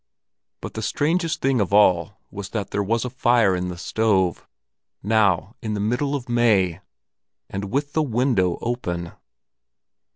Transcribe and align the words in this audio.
But 0.61 0.73
the 0.73 0.81
strangest 0.81 1.41
thing 1.43 1.61
of 1.61 1.71
all 1.71 2.17
was 2.31 2.49
that 2.49 2.71
there 2.71 2.81
was 2.81 3.05
a 3.05 3.09
fire 3.11 3.55
in 3.55 3.67
the 3.67 3.77
stove, 3.77 4.47
now, 5.03 5.55
in 5.61 5.75
the 5.75 5.79
middle 5.79 6.15
of 6.15 6.27
May, 6.27 6.81
and 7.51 7.65
with 7.71 7.93
the 7.93 8.01
window 8.01 8.57
open! 8.61 9.11